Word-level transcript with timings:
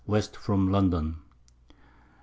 West 0.07 0.35
from 0.35 0.71
London. 0.71 1.17